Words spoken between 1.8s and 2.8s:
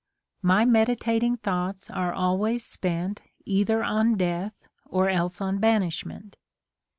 are always